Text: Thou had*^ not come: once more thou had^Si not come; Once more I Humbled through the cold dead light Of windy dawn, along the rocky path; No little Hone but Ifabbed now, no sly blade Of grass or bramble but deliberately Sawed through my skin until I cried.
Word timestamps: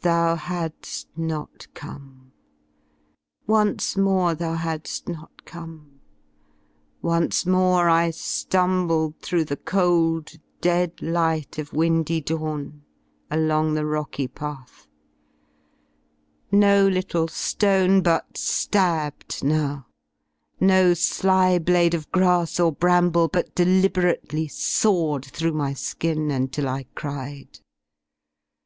Thou 0.00 0.34
had*^ 0.36 1.04
not 1.14 1.66
come: 1.74 2.32
once 3.46 3.98
more 3.98 4.34
thou 4.34 4.56
had^Si 4.56 5.06
not 5.08 5.44
come; 5.44 6.00
Once 7.02 7.44
more 7.44 7.86
I 7.90 8.10
Humbled 8.50 9.20
through 9.20 9.44
the 9.44 9.58
cold 9.58 10.38
dead 10.62 11.02
light 11.02 11.58
Of 11.58 11.74
windy 11.74 12.22
dawn, 12.22 12.80
along 13.30 13.74
the 13.74 13.84
rocky 13.84 14.26
path; 14.26 14.88
No 16.50 16.88
little 16.88 17.28
Hone 17.60 18.00
but 18.02 18.36
Ifabbed 18.36 19.42
now, 19.44 19.86
no 20.58 20.94
sly 20.94 21.58
blade 21.58 21.92
Of 21.92 22.10
grass 22.10 22.58
or 22.58 22.72
bramble 22.72 23.28
but 23.28 23.54
deliberately 23.54 24.48
Sawed 24.48 25.26
through 25.26 25.52
my 25.52 25.74
skin 25.74 26.30
until 26.30 26.68
I 26.70 26.86
cried. 26.94 27.58